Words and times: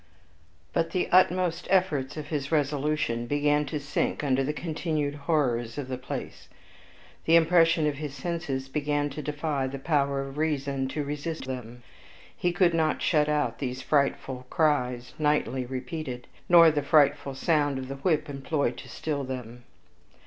But 0.73 0.89
the 0.89 1.07
utmost 1.11 1.67
efforts 1.69 2.17
of 2.17 2.29
his 2.29 2.51
resolution 2.51 3.27
began 3.27 3.67
to 3.67 3.79
sink 3.79 4.23
under 4.23 4.43
the 4.43 4.51
continued 4.51 5.13
horrors 5.13 5.77
of 5.77 5.89
the 5.89 5.97
place. 5.99 6.49
The 7.25 7.35
impression 7.35 7.85
on 7.85 7.93
his 7.93 8.15
senses 8.15 8.67
began 8.67 9.11
to 9.11 9.21
defy 9.21 9.67
the 9.67 9.77
power 9.77 10.21
of 10.27 10.39
reason 10.39 10.87
to 10.87 11.03
resist 11.03 11.45
them. 11.45 11.83
He 12.35 12.51
could 12.51 12.73
not 12.73 13.03
shut 13.03 13.29
out 13.29 13.59
these 13.59 13.83
frightful 13.83 14.47
cries 14.49 15.13
nightly 15.19 15.67
repeated, 15.67 16.27
nor 16.49 16.71
the 16.71 16.81
frightful 16.81 17.35
sound 17.35 17.77
of 17.77 17.87
the 17.87 17.97
whip 17.97 18.27
employed 18.27 18.77
to 18.77 18.89
still 18.89 19.23
them. 19.23 19.65